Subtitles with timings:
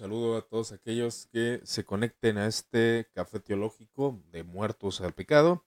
[0.00, 5.66] saludo a todos aquellos que se conecten a este café teológico de muertos al pecado.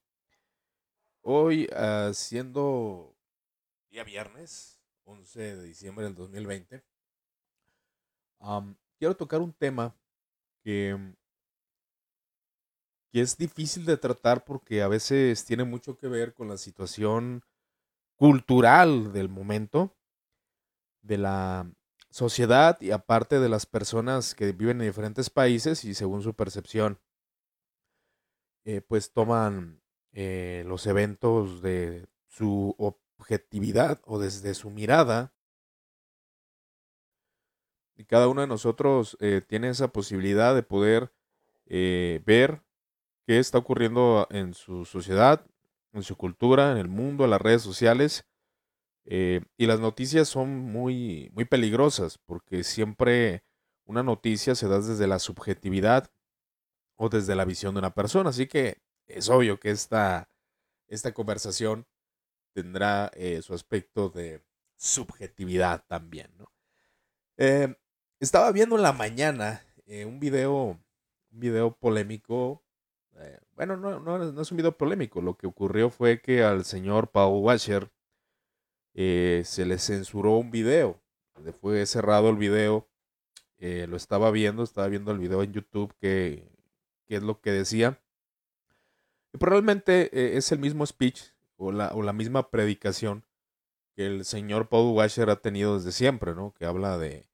[1.21, 3.15] Hoy, ah, siendo
[3.91, 6.83] día viernes, 11 de diciembre del 2020,
[8.97, 9.95] quiero tocar un tema
[10.63, 10.97] que,
[13.11, 17.43] que es difícil de tratar porque a veces tiene mucho que ver con la situación
[18.15, 19.95] cultural del momento,
[21.03, 21.71] de la
[22.13, 26.99] sociedad y aparte de las personas que viven en diferentes países y según su percepción,
[28.65, 29.81] eh, pues toman
[30.11, 35.33] eh, los eventos de su objetividad o desde su mirada.
[37.95, 41.11] Y cada uno de nosotros eh, tiene esa posibilidad de poder
[41.65, 42.61] ver
[43.25, 45.47] qué está ocurriendo en su sociedad,
[45.93, 48.27] en su cultura, en el mundo, en las redes sociales
[49.05, 53.43] eh, y las noticias son muy, muy peligrosas porque siempre
[53.85, 56.09] una noticia se da desde la subjetividad
[56.95, 58.29] o desde la visión de una persona.
[58.29, 60.29] Así que es obvio que esta,
[60.87, 61.85] esta conversación
[62.53, 64.41] tendrá eh, su aspecto de
[64.77, 66.31] subjetividad también.
[67.37, 67.75] Eh,
[68.19, 69.65] estaba viendo en la mañana
[70.05, 70.79] un video,
[71.31, 72.63] un video polémico.
[73.55, 75.21] bueno, no, no, no, es un video polémico.
[75.21, 77.92] Lo que ocurrió fue que al señor Paul Washer
[78.93, 81.01] eh, se le censuró un video.
[81.59, 82.87] Fue cerrado el video.
[83.57, 86.47] Eh, lo estaba viendo, estaba viendo el video en YouTube que,
[87.07, 87.99] es lo que decía.
[89.33, 91.21] Y probablemente eh, es el mismo speech
[91.57, 93.23] o la, o la, misma predicación
[93.95, 96.53] que el señor Paul Washer ha tenido desde siempre, ¿no?
[96.53, 97.27] Que habla de,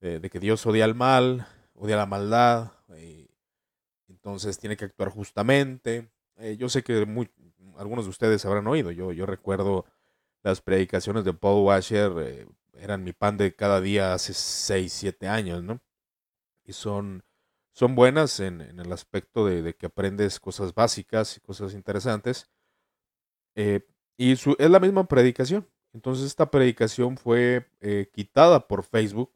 [0.00, 3.30] de, que Dios odia al mal, odia la maldad, y
[4.08, 6.10] entonces tiene que actuar justamente.
[6.58, 7.06] yo sé que
[7.78, 9.86] algunos de ustedes habrán oído, yo, yo recuerdo
[10.44, 15.26] las predicaciones de Paul Washer eh, eran mi pan de cada día hace 6, 7
[15.26, 15.80] años, ¿no?
[16.64, 17.24] Y son,
[17.72, 22.50] son buenas en, el aspecto de, que aprendes cosas básicas y cosas interesantes.
[23.56, 23.86] Eh,
[24.18, 25.66] y es la misma predicación.
[25.94, 29.32] Entonces esta predicación fue eh, quitada por Facebook.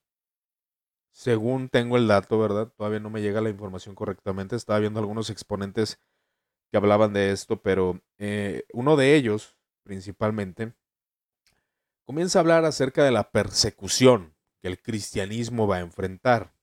[1.10, 2.68] Según tengo el dato, ¿verdad?
[2.76, 4.56] Todavía no me llega la información correctamente.
[4.56, 5.98] Estaba viendo algunos exponentes
[6.70, 8.02] que hablaban de esto, pero
[8.74, 10.74] uno de ellos, principalmente,
[12.08, 16.54] comienza a hablar acerca de la persecución que el cristianismo va a enfrentar.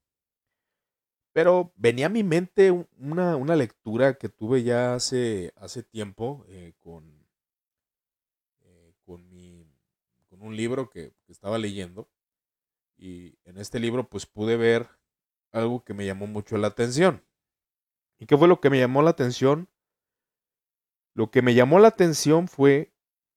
[1.34, 7.28] Pero venía a mi mente una, lectura que tuve ya hace, hace tiempo eh, con,
[8.64, 9.22] eh, con,
[10.42, 12.10] un libro que, que, estaba leyendo.
[12.98, 14.90] Y en este libro pues pude ver
[15.52, 17.24] algo que me llamó mucho la atención.
[18.18, 19.70] ¿Y qué fue lo que me llamó la atención?
[21.14, 22.95] Lo que me llamó la atención fue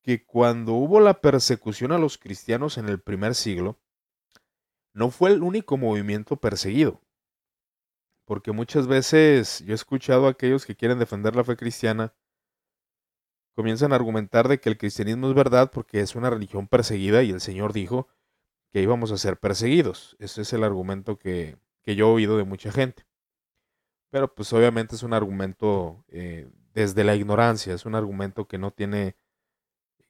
[0.08, 3.78] que cuando hubo la persecución a los cristianos en el primer siglo,
[4.94, 7.02] no fue el único movimiento perseguido.
[8.24, 12.14] Porque muchas veces yo he escuchado a aquellos que quieren defender la fe cristiana,
[13.54, 17.30] comienzan a argumentar de que el cristianismo es verdad porque es una religión perseguida y
[17.30, 18.08] el Señor dijo
[18.72, 20.16] que íbamos a ser perseguidos.
[20.20, 23.04] Ese es el argumento que, yo he oído de mucha gente.
[24.08, 28.70] Pero pues obviamente es un argumento eh, desde la ignorancia, es un argumento que no
[28.70, 29.18] tiene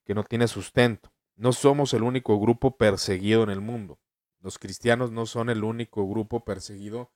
[0.09, 1.13] que no tiene sustento.
[1.37, 4.01] No somos el único grupo perseguido en el mundo.
[4.41, 7.13] Los cristianos no son el único grupo perseguido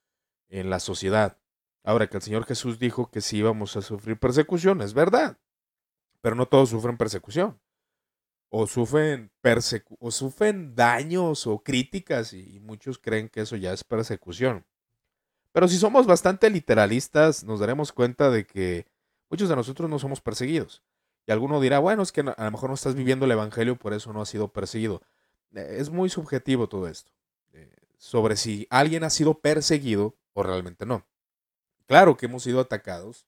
[0.50, 1.38] en la sociedad.
[1.84, 5.38] Ahora que el Señor Jesús dijo que sí íbamos a sufrir persecución, es verdad.
[6.20, 7.58] Pero no todos sufren persecución.
[8.50, 9.32] O sufren,
[9.98, 14.66] o sufren daños o críticas y muchos creen que eso ya es persecución.
[15.52, 18.86] Pero si somos bastante literalistas, nos daremos cuenta de que
[19.30, 20.82] muchos de nosotros no somos perseguidos.
[21.26, 23.92] Y alguno dirá, bueno, es que a lo mejor no estás viviendo el Evangelio, por
[23.92, 25.02] eso no has sido perseguido.
[25.54, 27.12] Eh, es muy subjetivo todo esto,
[27.52, 31.06] eh, sobre si alguien ha sido perseguido o realmente no.
[31.86, 33.26] Claro que hemos sido atacados,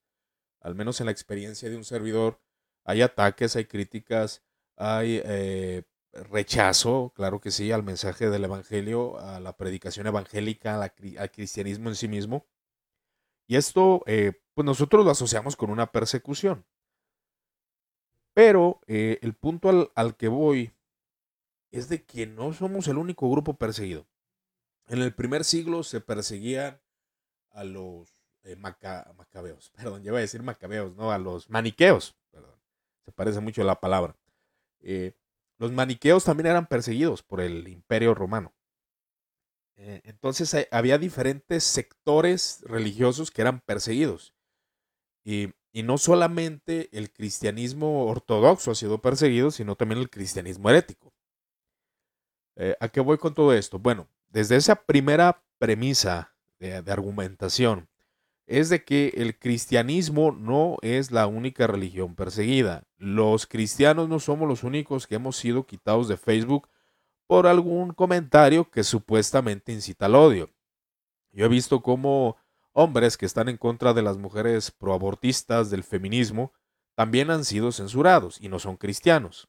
[0.61, 2.41] al menos en la experiencia de un servidor,
[2.85, 4.43] hay ataques, hay críticas,
[4.77, 5.83] hay eh,
[6.13, 11.97] rechazo, claro que sí, al mensaje del Evangelio, a la predicación evangélica, al cristianismo en
[11.97, 12.47] sí mismo.
[13.47, 14.03] Y esto,
[14.55, 16.65] pues nosotros lo asociamos con una persecución.
[18.35, 20.73] Pero eh, el punto al, que voy
[21.71, 24.07] es de que no somos el único grupo perseguido.
[24.89, 26.81] En el primer siglo se perseguían
[27.51, 32.61] a los eh, macabeos, perdón, ya iba a decir macabeos, no, a los maniqueos, perdón,
[33.05, 34.17] se parece mucho a la palabra.
[34.81, 35.15] Eh,
[35.59, 38.53] los maniqueos también eran perseguidos por el imperio romano.
[39.77, 44.35] entonces había diferentes sectores religiosos que eran perseguidos.
[45.25, 51.13] Y y no solamente el cristianismo ortodoxo ha sido perseguido, sino también el cristianismo herético.
[52.55, 53.81] Eh, ¿A qué voy con todo esto?
[53.81, 57.89] Bueno, desde esa primera premisa de, argumentación
[58.47, 62.85] es de que el cristianismo no es la única religión perseguida.
[62.97, 66.69] Los cristianos no somos los únicos que hemos sido quitados de Facebook
[67.27, 70.51] por algún comentario que supuestamente incita al odio.
[71.33, 72.37] Yo he visto cómo
[72.75, 76.53] hombres que están en contra de las mujeres proabortistas, del feminismo,
[76.95, 79.49] también han sido censurados y no son cristianos.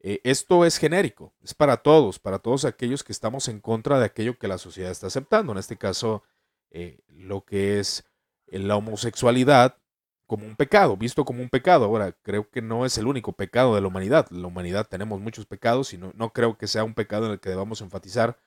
[0.00, 4.06] Eh, esto es genérico, es para todos, para todos aquellos que estamos en contra de
[4.06, 5.52] aquello que la sociedad está aceptando.
[5.52, 6.22] En este caso,
[6.70, 8.04] eh, lo que es
[8.46, 9.76] la homosexualidad
[10.30, 11.84] como un pecado, visto como un pecado.
[11.84, 14.30] Ahora, creo que no es el único pecado de la humanidad.
[14.30, 17.50] La humanidad tenemos muchos pecados y no, creo que sea un pecado en el que
[17.50, 18.38] debamos enfatizar,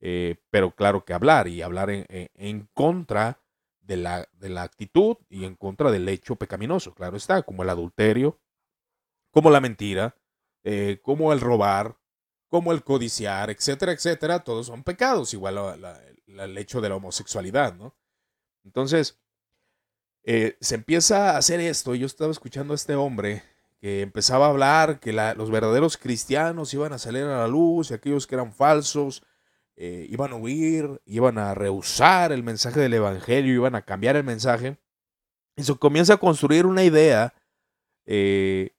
[0.00, 3.40] eh, pero claro que hablar y hablar en, contra
[3.80, 7.70] de la, de la actitud y en contra del hecho pecaminoso, claro está, como el
[7.70, 8.38] adulterio,
[9.30, 10.16] como la mentira,
[10.64, 11.96] eh, como el robar,
[12.48, 15.58] como el codiciar, etcétera, etcétera, todos son pecados, igual
[16.26, 17.94] el hecho de la homosexualidad, ¿no?
[18.64, 19.18] Entonces,
[20.24, 23.44] eh, se empieza a hacer esto, yo estaba escuchando a este hombre
[23.78, 27.94] que empezaba a hablar que los verdaderos cristianos iban a salir a la luz y
[27.94, 29.22] aquellos que eran falsos
[29.76, 34.24] eh, iban a huir, iban a rehusar el mensaje del Evangelio, iban a cambiar el
[34.24, 34.78] mensaje.
[35.56, 37.34] Y se comienza a construir una idea
[38.04, 38.70] de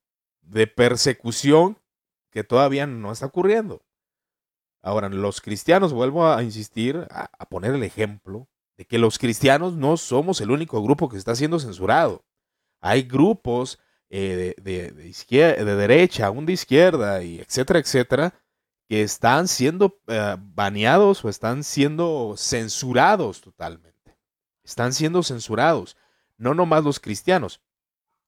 [0.67, 1.77] persecución
[2.31, 3.83] que todavía no está ocurriendo.
[4.88, 8.47] Ahora, los cristianos, vuelvo a insistir, a, poner el ejemplo
[8.77, 12.23] de que los cristianos no somos el único grupo que está siendo censurado.
[12.79, 13.79] Hay grupos
[14.09, 18.33] eh, de, izquierda, de derecha, aún de izquierda, y etcétera, etcétera,
[18.88, 24.18] que están siendo eh, baneados o están siendo censurados totalmente.
[24.63, 25.98] Están siendo censurados,
[26.38, 27.62] no nomás los cristianos.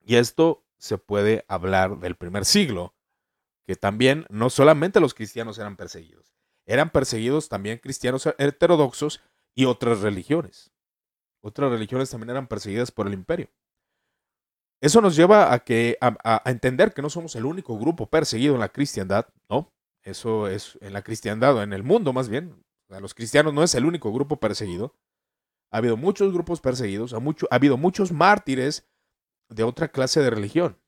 [0.06, 2.94] Y esto se puede hablar del primer siglo,
[3.66, 6.34] que también no solamente los cristianos eran perseguidos,
[6.66, 9.22] eran perseguidos también cristianos heterodoxos
[9.56, 10.72] y otras religiones.
[11.42, 13.50] Otras religiones también eran perseguidas por el imperio.
[14.82, 18.62] Eso nos lleva a, que, a, entender que no somos el único grupo perseguido en
[18.62, 19.74] la cristiandad, ¿no?
[20.04, 22.64] Eso es en la cristiandad o en el mundo más bien.
[22.90, 24.96] A los cristianos no es el único grupo perseguido.
[25.72, 28.88] Ha habido muchos grupos perseguidos, ha, mucho, ha habido muchos mártires
[29.50, 30.80] de otra clase de religión.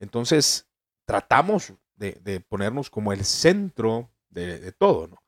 [0.00, 0.68] Entonces,
[1.04, 5.22] tratamos de, ponernos como el centro de, todo, ¿no?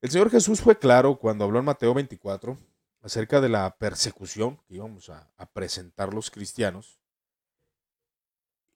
[0.00, 2.56] El Señor Jesús fue claro cuando habló en Mateo 24
[3.00, 7.00] acerca de la persecución que íbamos a, presentar los cristianos.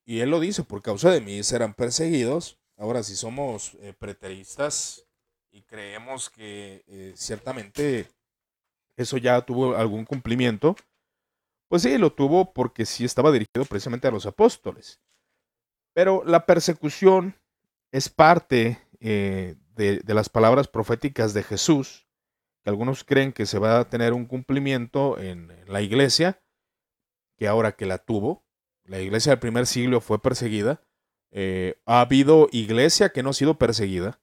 [0.05, 2.59] Y Él lo dice, por causa de mí serán perseguidos.
[2.77, 5.07] Ahora, si somos eh, preteristas
[5.51, 8.09] y creemos que eh, ciertamente
[8.97, 10.77] eso ya tuvo algún cumplimiento,
[11.69, 15.01] pues sí, lo tuvo porque sí estaba dirigido precisamente a los apóstoles.
[15.95, 17.35] Pero la persecución
[17.91, 22.07] es parte eh, de, las palabras proféticas de Jesús,
[22.63, 26.43] que algunos creen que se va a tener un cumplimiento en, la iglesia,
[27.37, 28.45] que ahora que la tuvo,
[28.85, 30.86] la iglesia del primer siglo fue perseguida,
[31.39, 34.19] eh, ha habido iglesia que no ha sido perseguida,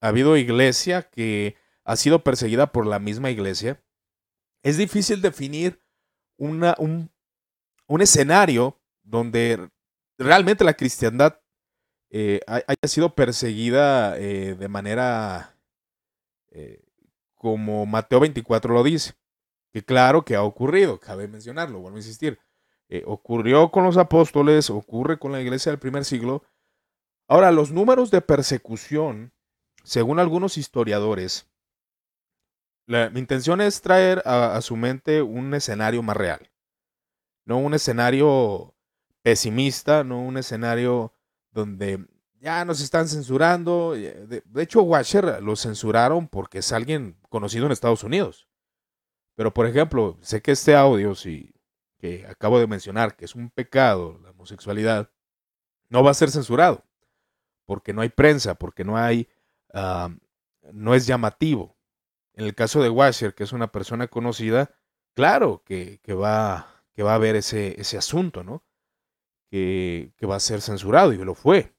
[0.00, 1.54] ha habido iglesia que
[1.84, 3.84] ha sido perseguida por la misma iglesia.
[4.62, 5.82] Es difícil definir
[6.38, 6.64] un,
[8.00, 9.68] escenario donde
[10.16, 11.42] realmente la cristiandad
[12.08, 15.58] eh, haya sido perseguida eh, de manera
[17.34, 19.12] como Mateo 24 lo dice.
[19.74, 22.38] Que claro que ha ocurrido, cabe mencionarlo, vuelvo a insistir.
[23.04, 26.44] Ocurrió con los apóstoles, ocurre con la iglesia del primer siglo.
[27.28, 29.32] Ahora, los números de persecución,
[29.82, 31.48] según algunos historiadores,
[32.86, 36.50] mi intención es traer a, su mente un escenario más real.
[37.44, 38.74] No un escenario
[39.22, 41.12] pesimista, no un escenario
[41.50, 42.06] donde
[42.38, 43.92] ya nos están censurando.
[43.92, 48.48] De, hecho, Washer lo censuraron porque es alguien conocido en Estados Unidos.
[49.34, 51.55] Pero, por ejemplo, sé que este audio, si,
[51.98, 55.10] que acabo de mencionar, que es un pecado, la homosexualidad,
[55.88, 56.84] no va a ser censurado.
[57.64, 59.28] Porque no hay prensa, porque no hay,
[59.72, 60.10] ah,
[60.72, 61.76] no es llamativo.
[62.34, 64.70] En el caso de Washer, que es una persona conocida,
[65.14, 68.62] claro que, va, que va a haber ese, ese asunto, ¿no?
[69.50, 71.74] Que, que va a ser censurado y lo fue.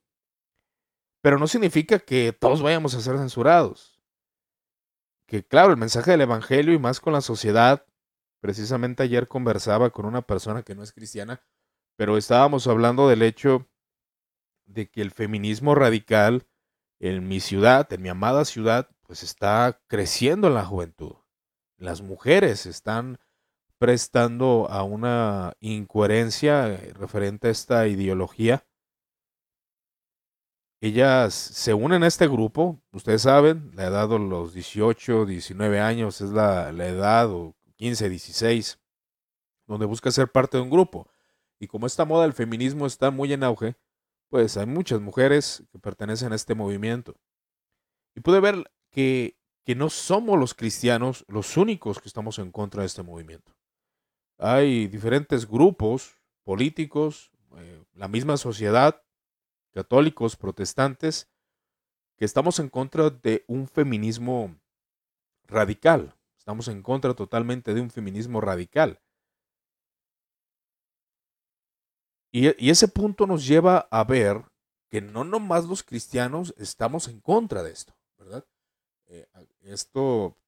[1.20, 4.00] Pero no significa que todos vayamos a ser censurados.
[5.26, 7.84] Que claro, el mensaje del Evangelio y más con la sociedad,
[8.40, 11.42] precisamente ayer conversaba con una persona que no es cristiana,
[11.96, 13.68] pero estábamos hablando del hecho
[14.66, 16.46] de que el feminismo radical
[17.00, 21.14] en mi ciudad, en mi amada ciudad, pues está creciendo en la juventud.
[21.76, 23.18] Las mujeres están
[23.78, 28.68] prestando a una incoherencia eh, referente a esta ideología
[30.80, 36.20] ellas se unen a este grupo, ustedes saben, la edad de los 18, 19 años
[36.20, 38.78] es la, la edad, o 15, 16,
[39.66, 41.08] donde busca ser parte de un grupo.
[41.58, 43.76] Y como esta moda del feminismo está muy en auge,
[44.28, 47.16] pues hay muchas mujeres que pertenecen a este movimiento.
[48.14, 52.82] Y pude ver que, que no somos los cristianos los únicos que estamos en contra
[52.82, 53.54] de este movimiento.
[54.38, 59.02] Hay diferentes grupos políticos, eh, la misma sociedad,
[59.72, 61.28] católicos, protestantes,
[62.16, 64.56] que estamos en contra de un feminismo
[65.44, 66.17] radical.
[66.48, 69.02] Estamos en contra totalmente de un feminismo radical.
[72.32, 74.46] Y, ese punto nos lleva a ver
[74.88, 78.46] que no nomás los cristianos estamos en contra de esto, ¿verdad?
[79.08, 79.26] Eh,
[79.60, 80.38] esto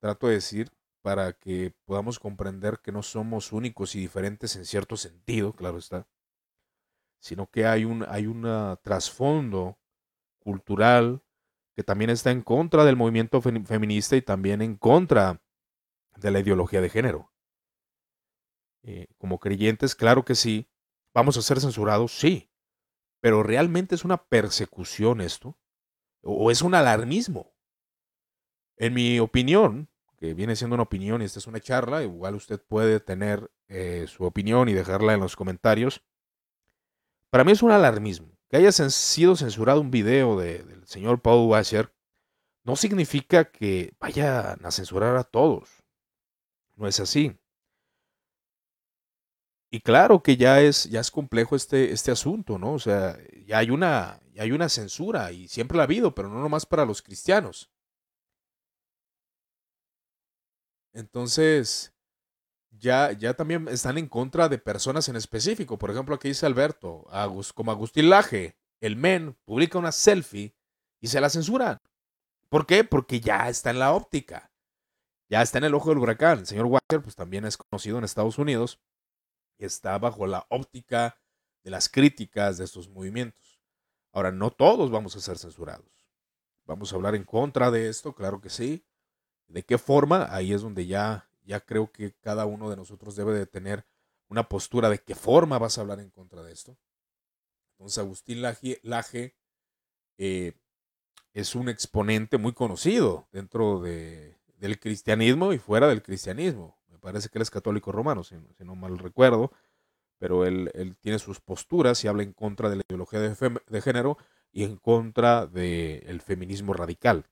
[0.00, 4.96] trato de decir para que podamos comprender que no somos únicos y diferentes en cierto
[4.96, 6.08] sentido, claro está,
[7.20, 8.26] sino que hay un hay
[8.82, 9.78] trasfondo
[10.38, 11.22] cultural
[11.78, 15.40] que también está en contra del movimiento feminista y también en contra
[16.16, 17.32] de la ideología de género.
[18.82, 20.68] Eh, como creyentes, claro que sí,
[21.14, 22.16] ¿Vamos a ser censurados?
[22.16, 22.48] Sí.
[23.20, 25.58] Pero ¿realmente es una persecución esto?
[26.22, 27.52] ¿O es un alarmismo?
[28.76, 32.62] En mi opinión, que viene siendo una opinión y esta es una charla, igual usted
[32.62, 36.04] puede tener eh, su opinión y dejarla en los comentarios.
[37.30, 38.37] Para mí es un alarmismo.
[38.48, 41.92] Que haya sido censurado un video del señor Paul Washer
[42.64, 45.70] no significa que vayan a censurar a todos.
[46.76, 47.36] No es así.
[49.70, 52.72] Y claro que ya es, ya es complejo este, este asunto, ¿no?
[52.74, 56.28] O sea, ya hay, una, ya hay una censura y siempre la ha habido, pero
[56.28, 57.70] no nomás para los cristianos.
[60.92, 61.94] Entonces,
[62.78, 65.78] ya, también están en contra de personas en específico.
[65.78, 67.06] Por ejemplo, aquí dice Alberto,
[67.54, 70.54] como Agustín Laje, el men publica una selfie
[71.00, 71.78] y se la censuran.
[72.48, 72.84] ¿Por qué?
[72.84, 74.50] Porque ya está en la óptica.
[75.28, 76.40] Ya está en el ojo del huracán.
[76.40, 78.80] El señor Walker, pues también es conocido en Estados Unidos
[79.58, 81.18] está bajo la óptica
[81.64, 83.60] de las críticas de estos movimientos.
[84.12, 86.06] Ahora, no todos vamos a ser censurados.
[86.64, 88.84] Vamos a hablar en contra de esto, claro que sí.
[89.48, 90.28] ¿De qué forma?
[90.30, 93.86] Ahí es donde ya, ya creo que cada uno de nosotros debe de tener
[94.28, 96.78] una postura de qué forma vas a hablar en contra de esto.
[97.72, 99.36] Entonces, Agustín Laje,
[100.18, 100.52] eh,
[101.32, 107.38] es un exponente muy conocido dentro de, del cristianismo y fuera del cristianismo parece que
[107.38, 109.52] él es católico romano, si, no mal recuerdo,
[110.18, 114.18] pero él, tiene sus posturas y habla en contra de la ideología de, género
[114.52, 117.24] y en contra del feminismo radical.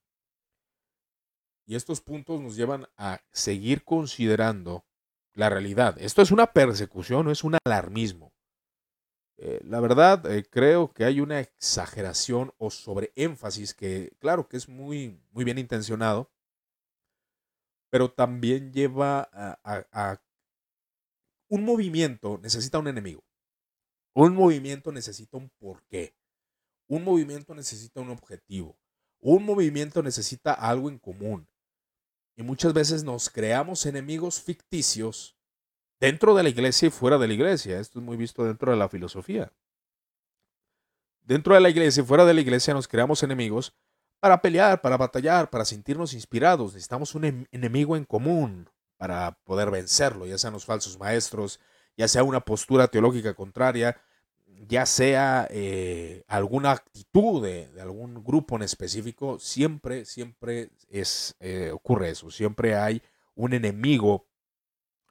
[1.67, 4.87] Y estos puntos nos llevan a seguir considerando
[5.35, 5.97] la realidad.
[6.01, 8.33] Esto es una persecución, no es un alarmismo.
[9.39, 14.69] Eh, la verdad, eh, creo que hay una exageración o sobreénfasis que, claro, que es
[14.69, 16.31] muy, muy bien intencionado,
[17.91, 20.21] pero también lleva a,
[21.49, 23.25] un movimiento necesita un enemigo.
[24.15, 26.17] Un movimiento necesita un porqué.
[26.89, 28.77] Un movimiento necesita un objetivo.
[29.21, 31.49] Un movimiento necesita algo en común.
[32.37, 35.37] Y muchas veces nos creamos enemigos ficticios
[35.99, 37.81] dentro de la iglesia y fuera de la iglesia.
[37.81, 39.51] Esto es muy visto dentro de la filosofía.
[41.23, 43.75] Dentro de la iglesia y fuera de la iglesia nos creamos enemigos
[44.21, 46.75] para pelear, para batallar, para sentirnos inspirados.
[46.75, 51.61] Necesitamos un enemigo en común para poder vencerlo, ya sean los falsos maestros,
[51.97, 54.01] ya sea una postura teológica contraria,
[54.69, 62.11] ya sea eh, alguna actitud de, algún grupo en específico, siempre, siempre es, eh, ocurre
[62.11, 63.03] eso, siempre hay
[63.35, 64.27] un enemigo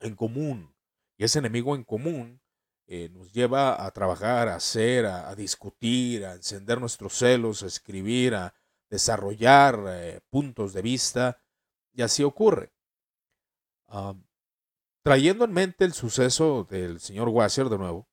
[0.01, 0.73] en común.
[1.17, 2.41] Y ese enemigo en común
[2.87, 8.35] eh, nos lleva a trabajar, a hacer, a discutir, a encender nuestros celos, a escribir,
[8.35, 8.53] a,
[8.87, 11.41] desarrollar puntos de vista,
[11.91, 12.71] y así ocurre.
[15.01, 18.07] trayendo en mente el suceso del señor Wasser de nuevo,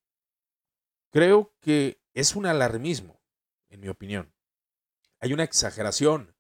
[1.13, 3.21] creo que es un alarmismo,
[3.69, 4.35] en mi opinión.
[5.21, 6.35] Hay una exageración.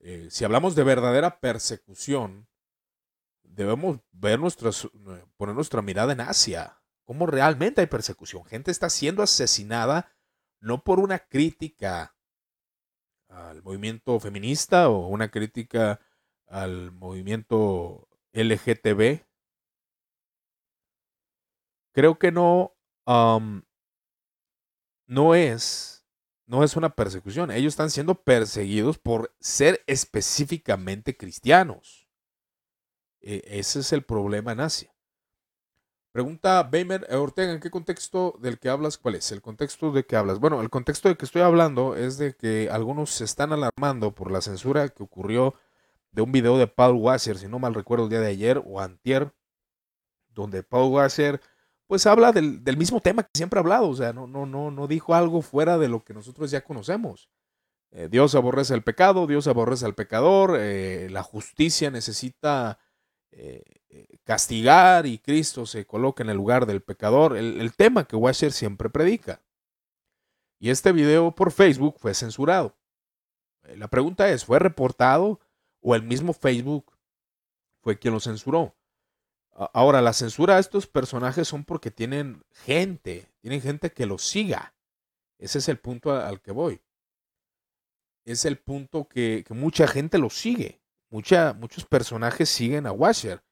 [0.00, 2.48] Eh, si hablamos de verdadera persecución,
[3.42, 4.88] debemos ver nuestras,
[5.36, 6.82] poner nuestra mirada en Asia.
[7.04, 8.44] ¿Cómo realmente hay persecución?
[8.44, 10.12] Gente está siendo asesinada
[10.60, 12.16] no por una crítica
[13.28, 16.00] al movimiento feminista o una crítica
[16.46, 19.24] al movimiento LGTB.
[21.92, 22.74] Creo que no,
[23.06, 23.62] no
[25.34, 26.04] es,
[26.46, 27.50] no es una persecución.
[27.50, 32.06] Ellos están siendo perseguidos por ser específicamente cristianos.
[33.20, 34.92] E, ese es el problema en Asia.
[36.12, 38.98] Pregunta Beimer eh, Ortega, ¿en qué contexto del que hablas?
[38.98, 39.32] ¿Cuál es?
[39.32, 40.40] El contexto de que hablas.
[40.40, 44.30] Bueno, el contexto de que estoy hablando es de que algunos se están alarmando por
[44.30, 45.54] la censura que ocurrió
[46.10, 48.80] de un video de Paul Wasser, si no mal recuerdo el día de ayer o
[48.80, 49.32] antier,
[50.28, 51.40] donde Paul Wasser
[51.92, 54.86] pues habla del, mismo tema que siempre ha hablado, o sea, no, no, no, no
[54.86, 57.28] dijo algo fuera de lo que nosotros ya conocemos.
[57.90, 62.78] Eh, Dios aborrece el pecado, Dios aborrece al pecador, eh, la justicia necesita
[63.30, 63.62] eh,
[64.24, 68.88] castigar y Cristo se coloca en el lugar del pecador, el, tema que Washer siempre
[68.88, 69.42] predica.
[70.58, 72.74] Y este video por Facebook fue censurado.
[73.76, 75.40] La pregunta es, ¿fue reportado
[75.82, 76.96] o el mismo Facebook
[77.82, 78.74] fue quien lo censuró?
[79.54, 84.74] Ahora, la censura a estos personajes son porque tienen gente, tienen gente que los siga.
[85.38, 86.80] Ese es el punto al que voy
[88.24, 90.80] es el punto que, mucha gente lo sigue.
[91.10, 93.42] Mucha, muchos personajes siguen a Washer.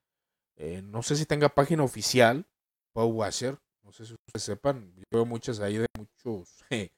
[0.57, 2.47] Eh, no sé si tenga página oficial,
[2.93, 3.59] Paul Washer.
[3.83, 4.95] No sé si ustedes sepan.
[4.97, 6.91] Yo veo muchas ahí de muchos, de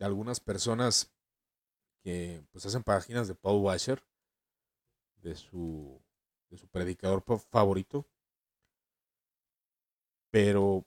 [0.00, 1.12] algunas personas
[2.02, 4.02] que pues hacen páginas de Paul Washer,
[5.16, 6.00] de su,
[6.50, 8.06] de su predicador favorito.
[10.36, 10.84] Pero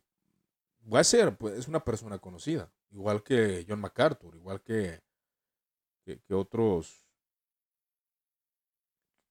[0.85, 5.01] Washer pues, es una persona conocida, igual que John MacArthur, igual que
[6.05, 7.07] que, otros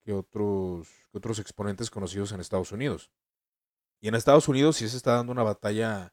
[0.03, 3.13] que otros que otros exponentes conocidos en Estados Unidos.
[4.01, 6.13] Y en Estados Unidos sí se está dando una batalla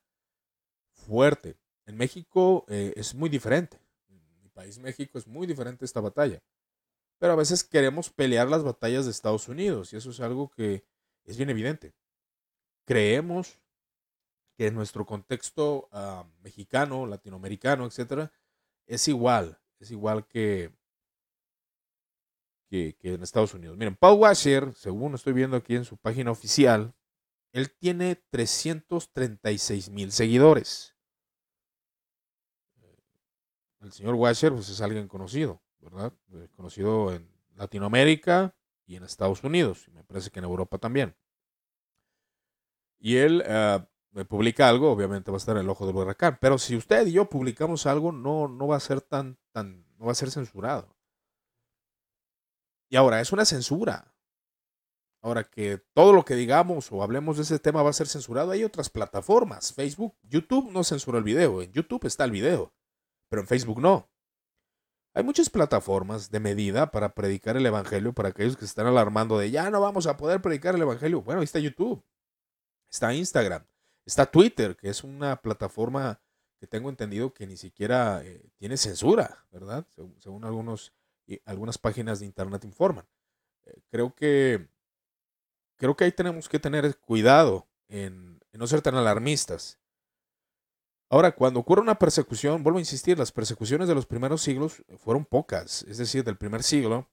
[0.91, 1.57] fuerte.
[1.87, 3.81] En México eh, es muy diferente.
[4.07, 6.43] En mi país México es muy diferente esta batalla.
[7.17, 10.85] Pero a veces queremos pelear las batallas de Estados Unidos y eso es algo que
[11.23, 11.95] es bien evidente.
[12.85, 13.64] Creemos
[14.55, 18.31] que en nuestro contexto ah, mexicano, latinoamericano, etcétera,
[18.87, 20.71] es igual es igual que,
[22.69, 23.77] que, en Estados Unidos.
[23.77, 26.93] Miren, Paul Washer, según estoy viendo aquí en su página oficial,
[27.51, 30.95] él tiene 336 mil seguidores.
[33.81, 36.11] El señor Washer pues, es alguien conocido, ¿verdad?
[36.33, 38.55] Eh, conocido en Latinoamérica
[38.87, 39.87] y en Estados Unidos.
[39.87, 41.15] Y me parece que en Europa también.
[42.97, 46.37] Y él ah, me publica algo, obviamente va a estar en el ojo del huracán.
[46.39, 50.05] Pero si usted y yo publicamos algo, no, no va a ser tan, tan, no
[50.05, 50.95] va a ser censurado.
[52.89, 54.15] Y ahora, es una censura.
[55.21, 58.51] Ahora que todo lo que digamos o hablemos de ese tema va a ser censurado,
[58.51, 59.73] hay otras plataformas.
[59.73, 61.61] Facebook, YouTube no censura el video.
[61.61, 62.73] En YouTube está el video,
[63.27, 64.09] pero en Facebook no.
[65.13, 69.37] Hay muchas plataformas de medida para predicar el Evangelio para aquellos que se están alarmando
[69.37, 71.21] de ya no vamos a poder predicar el Evangelio.
[71.21, 72.01] Bueno, ahí está YouTube,
[72.89, 73.65] está Instagram,
[74.05, 76.21] Está Twitter, que es una plataforma
[76.59, 79.85] que tengo entendido que ni siquiera eh, tiene censura, ¿verdad?
[80.19, 80.93] Según, algunos,
[81.45, 83.05] algunas páginas de internet informan.
[83.65, 84.67] Eh, creo que
[85.75, 89.79] creo que ahí tenemos que tener cuidado en, no ser tan alarmistas.
[91.09, 95.25] Ahora, cuando ocurre una persecución, vuelvo a insistir, las persecuciones de los primeros siglos fueron
[95.25, 97.07] pocas, es decir, del primer siglo,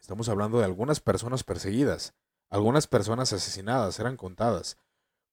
[0.00, 2.14] estamos hablando de algunas personas perseguidas,
[2.48, 4.76] algunas personas asesinadas, eran contadas.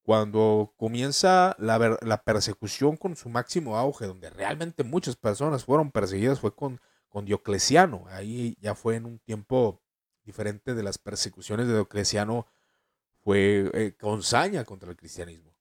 [0.04, 6.54] Cuando comienza la, persecución con su máximo auge, donde realmente muchas personas fueron perseguidas, fue
[6.54, 6.80] con,
[7.24, 8.06] Diocleciano.
[8.10, 9.82] Ahí ya fue en un tiempo
[10.26, 12.48] diferente de las persecuciones de Diocleciano,
[13.24, 15.54] fue eh, con saña contra el cristianismo.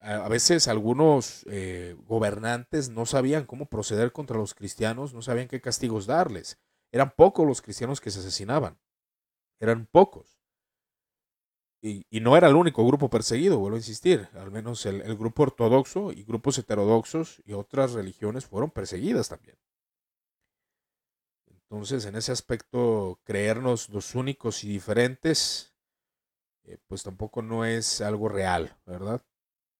[0.00, 5.60] A, veces algunos eh, gobernantes no sabían cómo proceder contra los cristianos, no sabían qué
[5.60, 6.58] castigos darles.
[6.90, 8.78] Eran pocos los cristianos que se asesinaban.
[9.60, 10.37] Eran pocos
[11.80, 16.12] y, no era el único grupo perseguido, vuelvo a insistir, al menos el, grupo ortodoxo
[16.12, 19.56] y grupos heterodoxos y otras religiones fueron perseguidas también.
[21.46, 25.74] Entonces, en ese aspecto, creernos los únicos y diferentes,
[26.64, 29.22] eh, pues tampoco no es algo real, ¿verdad?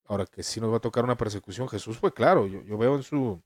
[0.05, 3.03] Ahora que sí nos va a tocar una persecución, Jesús fue claro, yo, veo en
[3.03, 3.43] su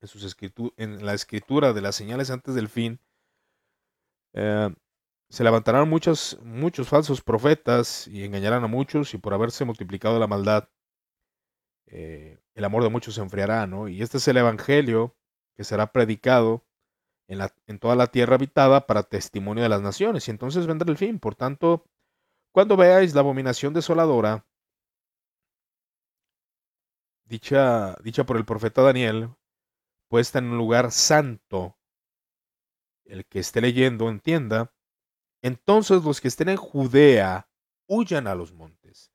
[0.00, 0.36] en, sus
[0.76, 3.00] en la escritura de las señales antes del fin,
[4.34, 4.74] eh,
[5.28, 10.26] se levantarán muchos, muchos falsos profetas y engañarán a muchos y por haberse multiplicado la
[10.26, 10.68] maldad,
[11.86, 13.88] eh, el amor de muchos se enfriará, ¿no?
[13.88, 15.16] Y este es el Evangelio
[15.56, 16.64] que será predicado
[17.28, 20.28] en, la, en toda la tierra habitada para testimonio de las naciones.
[20.28, 21.18] Y entonces vendrá el fin.
[21.18, 21.84] Por tanto,
[22.52, 24.46] cuando veáis la abominación desoladora,
[27.24, 29.30] dicha, dicha por el profeta Daniel,
[30.08, 31.76] puesta en un lugar santo,
[33.04, 34.73] el que esté leyendo entienda,
[35.44, 37.46] entonces los que estén en Judea
[37.86, 39.12] huyan a los montes.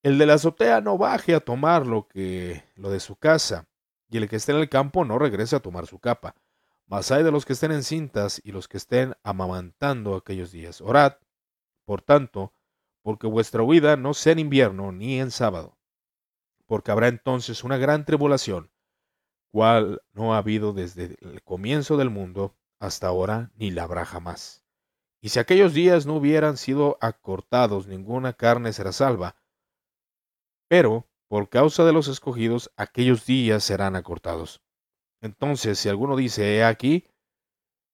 [0.00, 3.68] El de la azotea no baje a tomar lo que lo de su casa,
[4.08, 6.36] y el que esté en el campo no regrese a tomar su capa.
[6.86, 10.80] Mas hay de los que estén en cintas y los que estén amamantando aquellos días.
[10.80, 11.14] Orad,
[11.84, 12.54] por tanto,
[13.02, 15.76] porque vuestra huida no sea en invierno ni en sábado,
[16.66, 18.70] porque habrá entonces una gran tribulación,
[19.50, 24.64] cual no ha habido desde el comienzo del mundo hasta ahora, ni la habrá jamás.
[25.20, 29.36] Y si aquellos días no hubieran sido acortados, ninguna carne será salva.
[30.68, 34.62] Pero, por causa de los escogidos, aquellos días serán acortados.
[35.20, 37.06] Entonces, si alguno dice, he aquí,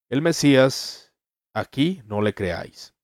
[0.09, 1.13] el Mesías,
[1.53, 2.95] aquí no le creáis.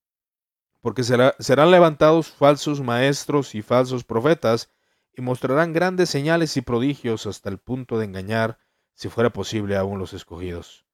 [0.79, 4.71] Porque serán levantados falsos maestros y falsos profetas,
[5.15, 8.57] y mostrarán grandes señales y prodigios hasta el punto de engañar,
[8.93, 10.85] si fuera posible, aún los escogidos.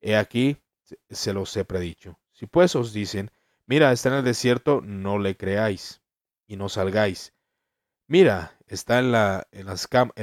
[0.00, 0.62] He aquí,
[1.10, 2.18] se los he predicho.
[2.36, 3.30] Si pues os dicen,
[3.66, 6.02] mira, está en el desierto, no le creáis,
[6.46, 7.34] y no salgáis.
[8.06, 9.66] Mira, está en, la, en,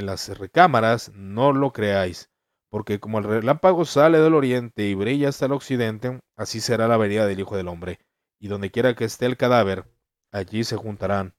[0.05, 2.29] las, recámaras, no lo creáis
[2.73, 6.97] porque como el relámpago sale del oriente y brilla hasta el occidente, así será la
[6.97, 7.99] venida del Hijo del Hombre.
[8.39, 9.85] Y donde quiera que esté el cadáver,
[10.31, 11.35] allí se juntarán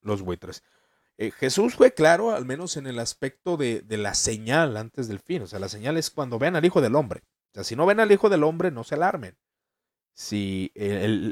[0.00, 0.64] los buitres.
[1.18, 5.42] Eh, Jesús fue claro, al menos en el aspecto de, la señal antes del fin.
[5.42, 7.20] O sea, la señal es cuando ven al Hijo del Hombre.
[7.50, 9.36] O sea, si no ven al Hijo del Hombre, no se alarmen.
[10.16, 10.72] Si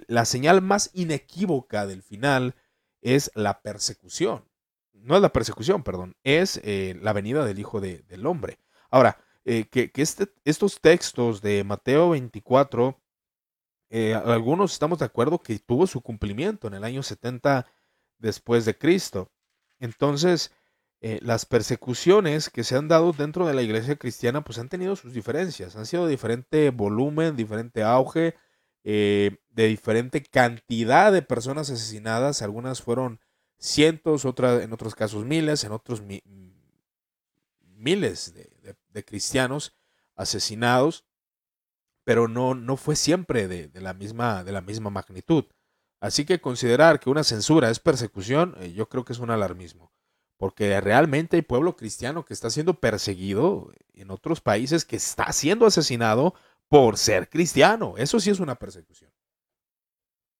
[0.09, 2.55] la señal más inequívoca del final
[3.01, 4.45] es la persecución.
[4.93, 8.59] No es la persecución, perdón, es eh, la venida del Hijo del Hombre.
[8.91, 13.01] Ahora, eh, que, este, estos textos de Mateo 24,
[13.89, 17.67] eh, algunos estamos de acuerdo que tuvo su cumplimiento en el año 70
[18.19, 19.31] después de Cristo.
[19.79, 20.53] Entonces,
[21.21, 25.13] las persecuciones que se han dado dentro de la iglesia cristiana, pues han tenido sus
[25.13, 28.35] diferencias, han sido de diferente volumen, diferente auge,
[28.85, 32.43] de diferente cantidad de personas asesinadas.
[32.43, 33.21] Algunas fueron
[33.59, 36.03] cientos, otras en otros casos miles, en otros
[37.61, 39.75] miles de, de cristianos
[40.17, 41.05] asesinados,
[42.05, 45.45] pero no, no fue siempre de, la misma, de la misma magnitud.
[46.01, 49.93] Así que considerar que una censura es persecución, eh, yo creo que es un alarmismo,
[50.37, 55.67] porque realmente hay pueblo cristiano que está siendo perseguido en otros países, que está siendo
[55.67, 56.35] asesinado
[56.75, 57.95] por ser cristiano.
[57.97, 59.13] Eso sí es una persecución.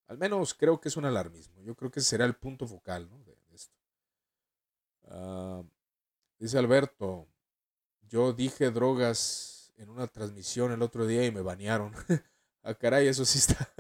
[0.09, 1.63] Al menos creo que es un alarmismo.
[1.63, 3.79] Yo creo que será el punto focal de, esto.
[5.05, 5.63] Ah,
[6.37, 7.29] dice Alberto,
[8.09, 11.93] yo dije drogas en una transmisión el otro día y me banearon.
[12.65, 13.73] ah, caray, eso sí está.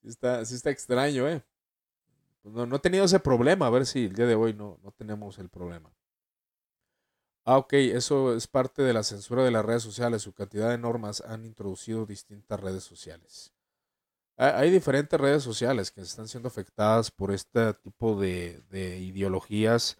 [0.00, 1.44] sí está, sí está extraño, ¿eh?
[2.40, 3.66] Pues no, no he tenido ese problema.
[3.66, 5.92] A ver si el día de hoy no, no tenemos el problema.
[7.44, 10.22] Ah, ok, eso es parte de la censura de las redes sociales.
[10.22, 13.52] Su cantidad de normas han introducido distintas redes sociales.
[14.36, 19.98] Hay diferentes redes sociales que están siendo afectadas por este tipo de, de ideologías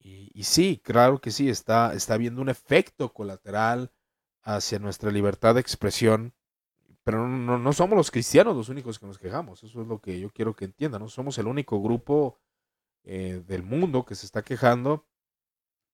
[0.00, 3.92] y, sí, claro que sí, está, está habiendo un efecto colateral
[4.42, 6.32] hacia nuestra libertad de expresión,
[7.04, 10.18] pero no, no, somos los cristianos los únicos que nos quejamos, eso es lo que
[10.20, 12.38] yo quiero que entiendan, no somos el único grupo
[13.04, 15.06] eh, del mundo que se está quejando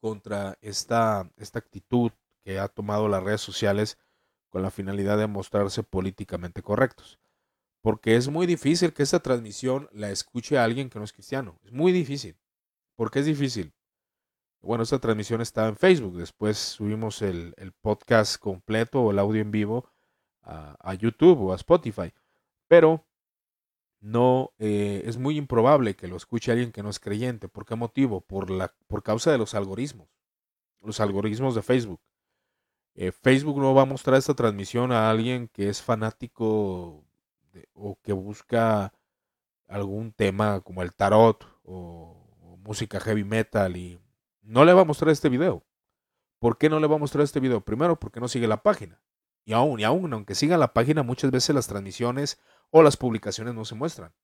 [0.04, 2.12] contra esta, esta actitud
[2.44, 3.96] que ha tomado las redes sociales
[4.50, 7.18] con la finalidad de mostrarse políticamente correctos.
[7.80, 11.58] Porque es muy difícil que esta transmisión la escuche a alguien que no es cristiano.
[11.64, 12.36] Es muy difícil.
[12.96, 13.72] ¿Por qué es difícil?
[14.60, 16.18] Bueno, esta transmisión está en Facebook.
[16.18, 19.88] Después subimos el, podcast completo o el audio en vivo
[20.42, 22.12] a, YouTube o a Spotify.
[22.68, 23.06] Pero
[24.04, 27.48] no eh, es muy improbable que lo escuche alguien que no es creyente.
[27.48, 28.20] ¿Por qué motivo?
[28.20, 30.08] Por, la, por causa de los algoritmos.
[30.82, 32.00] Los algoritmos de Facebook.
[32.94, 37.02] Eh, Facebook no va a mostrar esta transmisión a alguien que es fanático
[37.72, 38.92] o que busca
[39.68, 43.98] algún tema como el tarot o música heavy metal y
[44.42, 45.64] no le va a mostrar este video.
[46.38, 47.62] ¿Por qué no le va a mostrar este video?
[47.62, 49.00] Primero, porque no sigue la página.
[49.44, 53.54] Y aún, y aún, aunque siga la página, muchas veces las transmisiones o las publicaciones
[53.54, 54.14] no se muestran.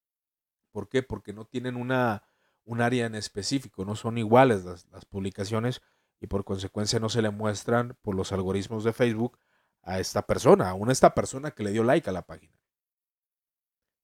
[0.72, 1.02] ¿Por qué?
[1.02, 2.24] Porque no tienen una,
[2.64, 5.82] un área en específico, no son iguales las, publicaciones
[6.20, 9.38] y por consecuencia no se le muestran por los algoritmos de Facebook
[9.82, 12.58] a esta persona, aún a esta persona que le dio like a la página.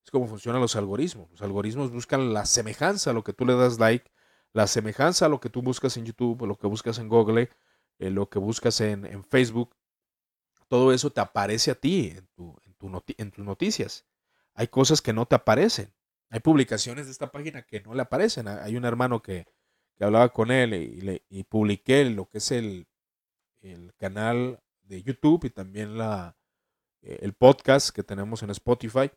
[0.04, 1.30] Es como funcionan los algoritmos.
[1.30, 4.10] Los algoritmos buscan la semejanza a lo que tú le das like
[4.56, 7.50] la semejanza a lo que tú buscas en YouTube, lo que buscas en Google,
[7.98, 9.76] eh, lo que buscas en, Facebook,
[10.68, 12.56] todo eso te aparece a ti en, tu,
[13.18, 14.06] en, tus noticias.
[14.54, 15.92] Hay cosas que no te aparecen.
[16.30, 18.48] Hay publicaciones de esta página que no le aparecen.
[18.48, 19.46] Hay un hermano que,
[20.00, 22.86] hablaba con él y, le, publiqué lo que es el,
[23.96, 26.36] canal de YouTube y también la,
[27.02, 29.10] eh, el podcast que tenemos en Spotify.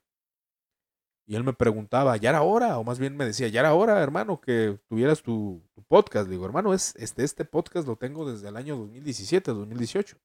[1.27, 2.79] Y él me preguntaba, ¿ya era hora?
[2.79, 6.27] O más bien me decía, ¿ya era hora, hermano, que tuvieras tu, podcast?
[6.27, 10.17] digo, hermano, es, este, este podcast lo tengo desde el año 2017, 2018.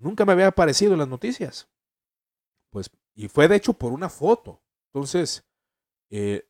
[0.00, 1.68] Nunca me había aparecido en las noticias.
[2.70, 4.62] Pues Y fue de hecho por una foto.
[4.86, 5.44] Entonces,
[6.08, 6.48] eh,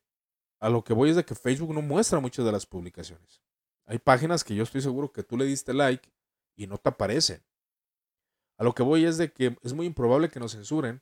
[0.59, 3.41] a lo que voy es de que Facebook no muestra muchas de las publicaciones.
[3.85, 6.09] Hay páginas que yo estoy seguro que tú le diste like
[6.55, 7.43] y no te aparecen.
[8.57, 11.01] A lo que voy es de que es muy improbable que nos censuren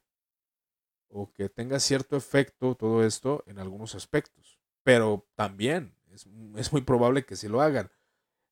[1.10, 4.60] o que tenga cierto efecto todo esto en algunos aspectos.
[4.84, 6.26] Pero también es,
[6.72, 7.92] muy probable que sí lo hagan.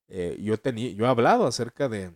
[0.08, 2.14] Eh, yo, yo he hablado acerca de,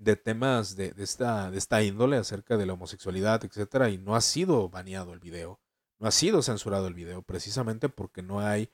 [0.00, 4.20] de temas de, esta, de esta índole, acerca de la homosexualidad, etcétera, y no ha
[4.20, 5.60] sido baneado el video,
[5.98, 8.72] no ha sido censurado el video, precisamente porque no hay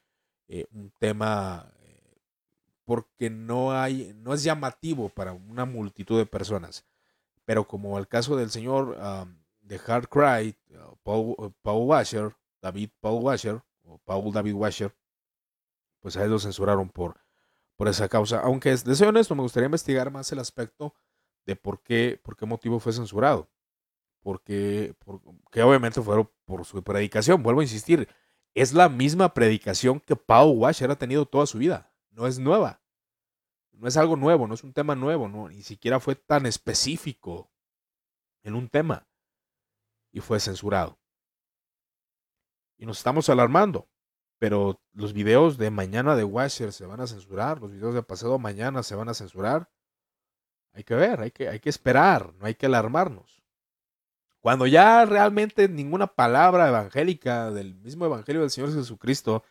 [0.48, 1.72] eh, un tema
[2.86, 6.86] porque no hay, no es llamativo para una multitud de personas.
[7.44, 8.96] Pero como el caso del señor
[9.60, 14.94] de Hard Cry, uh, Paul, Washer, David Paul Washer, o Paul David Washer,
[15.98, 17.20] pues a él lo censuraron por,
[17.74, 18.38] por esa causa.
[18.38, 20.94] Aunque de ser honesto, me gustaría investigar más el aspecto
[21.46, 23.48] de por qué, por qué motivo fue censurado.
[24.20, 27.42] Porque, porque obviamente fue por su predicación.
[27.42, 28.08] Vuelvo a insistir,
[28.54, 32.80] es la misma predicación que Paul Washer ha tenido toda su vida no es nueva.
[33.72, 37.52] No es algo nuevo, no es un tema nuevo, no, ni siquiera fue tan específico
[38.42, 39.06] en un tema
[40.10, 40.98] y fue censurado.
[42.78, 43.86] Y nos estamos alarmando,
[44.38, 48.38] pero los videos de mañana de Washer se van a censurar, los videos de pasado
[48.38, 49.70] mañana se van a censurar.
[50.76, 53.42] Hay que ver, hay que, hay que esperar, no hay que alarmarnos.
[54.40, 59.42] Cuando ya realmente ninguna palabra evangélica del mismo Evangelio del Señor Jesucristo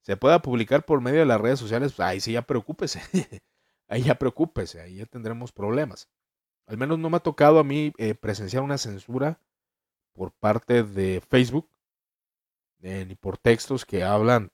[0.00, 3.00] se pueda publicar por medio de las redes sociales, ahí sí ya preocúpese.
[3.88, 6.08] ahí ya preocúpese, ahí ya tendremos problemas.
[6.66, 9.38] Al menos no me ha tocado a mí eh, presenciar una censura
[10.12, 11.68] por parte de Facebook,
[12.80, 14.50] eh, ni por textos que hablan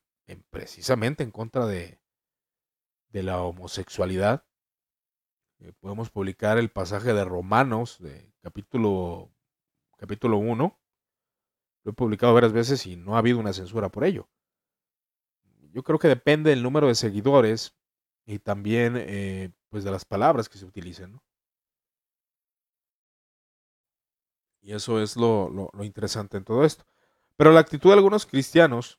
[0.51, 1.99] precisamente en contra de,
[3.13, 4.45] de la homosexualidad.
[5.61, 9.31] Eh, podemos publicar el pasaje de Romanos, de capítulo,
[9.97, 10.79] capítulo 1.
[11.85, 14.29] Lo he publicado varias veces y no ha habido una censura por ello
[15.73, 17.77] yo creo que depende del número de seguidores
[18.27, 21.21] y también eh, pues de las palabras que se utilicen.
[24.61, 26.85] Y eso es lo, interesante en todo esto.
[27.37, 28.99] Pero la actitud de algunos cristianos,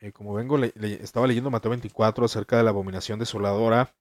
[0.00, 3.94] eh, como vengo, estaba leyendo Mateo 24 acerca de la abominación desoladora,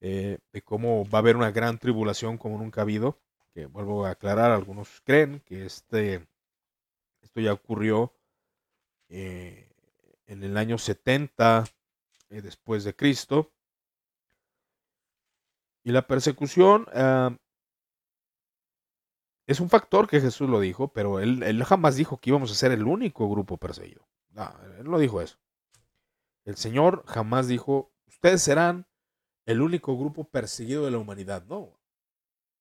[0.00, 3.18] eh, de cómo va a haber una gran tribulación como nunca ha habido,
[3.52, 6.26] que vuelvo a aclarar, algunos creen que este,
[7.20, 8.14] esto ya ocurrió
[9.08, 11.64] en el año 70
[12.30, 13.52] eh, después de Cristo.
[15.82, 17.36] Y la persecución ah,
[19.46, 22.54] es un factor que Jesús lo dijo, pero él, él, jamás dijo que íbamos a
[22.54, 24.06] ser el único grupo perseguido.
[24.30, 25.38] No, él no dijo eso.
[26.44, 28.86] El Señor jamás dijo, ustedes serán
[29.46, 31.44] el único grupo perseguido de la humanidad.
[31.46, 31.78] No.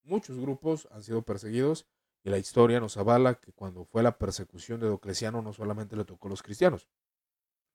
[0.04, 1.88] Muchos grupos han sido perseguidos
[2.24, 6.06] y la historia nos avala que cuando fue la persecución de Diocleciano no solamente le
[6.06, 6.88] tocó a los cristianos,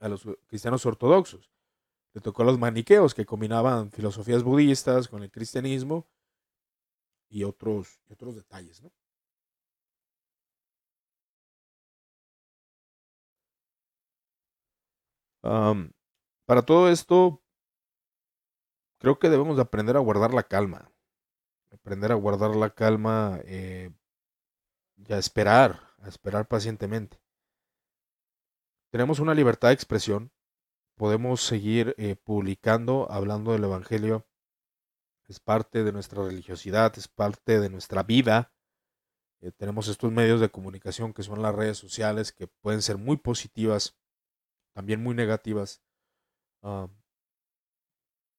[0.01, 1.51] a los cristianos ortodoxos.
[2.13, 6.07] Le tocó a los maniqueos que combinaban filosofías budistas con el cristianismo
[7.29, 8.83] y otros, otros detalles.
[16.47, 17.44] para todo esto,
[19.05, 20.91] creo que debemos de aprender a guardar la calma.
[21.71, 23.91] Aprender a guardar la calma eh,
[24.97, 27.25] y a esperar, a esperar pacientemente
[28.95, 30.31] tenemos una libertad de expresión,
[30.97, 34.25] podemos seguir eh, publicando, hablando del Evangelio,
[35.27, 38.55] es parte de nuestra religiosidad, es parte de nuestra vida.
[39.41, 43.17] Eh, tenemos estos medios de comunicación que son las redes sociales, que pueden ser muy
[43.17, 43.99] positivas,
[44.77, 45.83] también muy negativas.
[46.63, 46.87] Ah,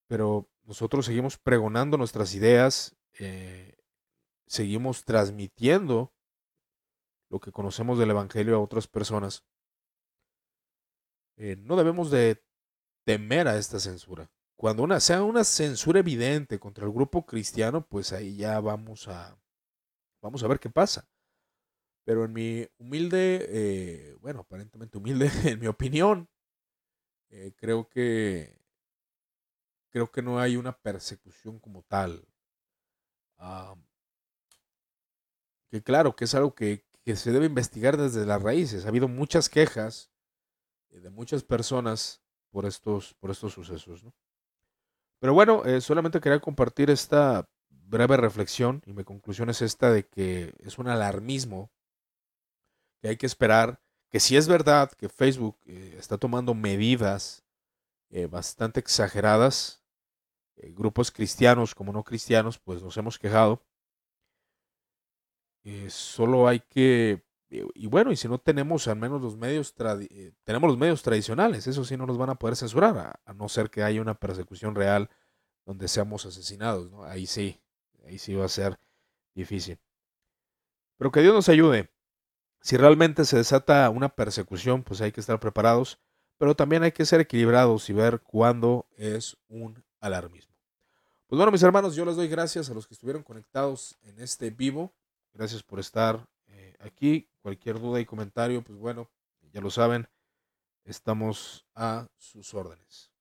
[0.07, 3.77] pero nosotros seguimos pregonando nuestras ideas, eh,
[4.47, 6.13] seguimos transmitiendo
[7.29, 9.45] lo que conocemos del Evangelio a otras personas.
[11.37, 12.43] Eh, no debemos de
[13.05, 14.31] temer a esta censura.
[14.55, 19.37] Cuando una, sea una censura evidente contra el grupo cristiano, pues ahí ya vamos a,
[20.21, 21.07] vamos a ver qué pasa.
[22.05, 26.29] Pero en mi humilde, eh, bueno, aparentemente humilde, en mi opinión,
[27.57, 28.64] creo que
[29.95, 32.27] creo que no hay una persecución como tal.
[35.71, 38.83] que claro, que es algo que, que se debe investigar desde las raíces.
[38.83, 40.11] Ha habido muchas quejas
[40.89, 44.05] eh, de muchas personas por estos, por estos sucesos.
[45.19, 50.05] Pero bueno, eh, solamente quería compartir esta breve reflexión y mi conclusión es esta de
[50.05, 51.71] que es un alarmismo
[53.01, 53.79] que hay que esperar
[54.09, 57.43] que si es verdad que Facebook eh, está tomando medidas
[58.29, 59.84] bastante exageradas,
[60.57, 63.61] grupos cristianos como no cristianos, pues nos hemos quejado.
[65.63, 69.73] eh, solo hay que, y, bueno, y si no tenemos al menos los medios,
[70.09, 73.49] eh, tenemos los medios tradicionales, eso sí no nos van a poder censurar, a, no
[73.49, 75.09] ser que haya una persecución real
[75.65, 76.91] donde seamos asesinados.
[77.05, 77.61] Ahí sí,
[78.05, 78.79] ahí sí va a ser
[79.35, 79.79] difícil.
[80.97, 81.91] Pero que Dios nos ayude.
[82.61, 85.99] Si realmente se desata una persecución, pues hay que estar preparados,
[86.37, 90.53] pero también hay que ser equilibrados y ver cuándo es un alarmismo.
[91.27, 94.51] Pues bueno, mis hermanos, yo les doy gracias a los que estuvieron conectados en este
[94.51, 94.93] vivo.
[95.33, 97.27] Gracias por estar eh, aquí.
[97.41, 99.09] Cualquier duda y comentario, pues bueno,
[99.51, 100.07] ya lo saben,
[100.83, 103.14] estamos a sus órdenes.